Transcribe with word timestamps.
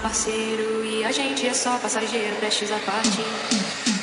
parceiro 0.00 0.84
e 0.84 1.04
a 1.04 1.10
gente 1.10 1.46
é 1.46 1.52
só 1.52 1.76
passageiro, 1.78 2.36
prestes 2.36 2.70
a 2.70 2.78
partir. 2.78 3.95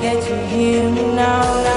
get 0.00 0.22
to 0.22 0.46
hear 0.46 0.82
me 0.90 1.02
now. 1.14 1.69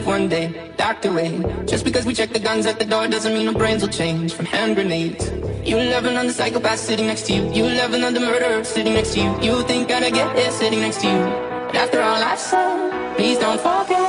up 0.00 0.06
one 0.06 0.28
day, 0.28 0.72
doctor 0.76 1.10
away. 1.10 1.42
Just 1.66 1.84
because 1.84 2.04
we 2.06 2.14
check 2.14 2.30
the 2.30 2.38
guns 2.38 2.66
at 2.66 2.78
the 2.78 2.84
door 2.84 3.08
doesn't 3.08 3.32
mean 3.32 3.48
our 3.48 3.54
brains 3.54 3.82
will 3.82 3.92
change 3.92 4.32
from 4.34 4.46
hand 4.46 4.74
grenades. 4.76 5.30
You 5.64 5.76
love 5.76 6.04
another 6.04 6.32
psychopath 6.32 6.78
sitting 6.78 7.06
next 7.06 7.26
to 7.26 7.32
you. 7.34 7.42
You 7.52 7.64
love 7.64 7.92
another 7.92 8.20
murderer 8.20 8.64
sitting 8.64 8.94
next 8.94 9.14
to 9.14 9.20
you. 9.20 9.30
You 9.40 9.62
think 9.64 9.90
I'd 9.90 10.12
get 10.12 10.36
it 10.36 10.52
sitting 10.52 10.80
next 10.80 11.00
to 11.02 11.06
you. 11.06 11.20
But 11.66 11.76
after 11.76 12.00
all 12.00 12.22
I've 12.30 12.38
said, 12.38 13.16
please 13.16 13.38
don't 13.38 13.60
forget. 13.60 14.00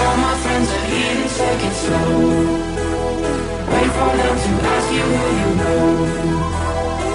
All 0.00 0.16
my 0.26 0.34
friends 0.42 0.68
are 0.76 0.86
here 0.92 1.16
to 1.22 1.28
take 1.40 1.62
it 1.68 1.74
slow. 1.84 2.10
Wait 3.72 3.90
for 3.96 4.12
them 4.20 4.36
to 4.44 4.50
ask 4.74 4.88
you 4.96 5.06
who 5.14 5.24
you 5.40 5.50
know. 5.60 5.84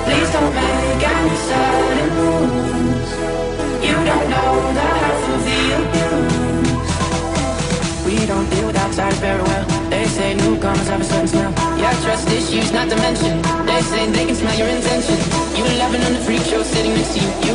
Please 0.05 0.29
don't 0.35 0.53
make 0.55 1.03
any 1.15 1.35
sudden 1.47 2.09
moves. 2.17 3.11
You 3.87 3.95
don't 4.09 4.29
know 4.29 4.73
that. 4.77 5.00
don't 8.31 8.49
deal 8.49 8.67
with 8.67 8.77
outsiders 8.77 9.19
very 9.19 9.43
well 9.43 9.65
They 9.89 10.05
say 10.05 10.33
newcomers 10.35 10.87
have 10.87 11.01
a 11.01 11.03
certain 11.03 11.27
smell. 11.27 11.51
Yeah, 11.81 11.93
trust 12.03 12.27
issues 12.29 12.71
not 12.71 12.87
to 12.89 12.95
mention. 12.95 13.33
They 13.69 13.81
say 13.91 14.01
they 14.17 14.25
can 14.25 14.35
smell 14.35 14.57
your 14.61 14.69
intention. 14.77 15.17
You're 15.57 15.75
loving 15.83 16.03
on 16.07 16.13
the 16.13 16.23
freak 16.25 16.43
show 16.51 16.63
sitting 16.63 16.93
next 16.93 17.13
to 17.15 17.19
you 17.19 17.50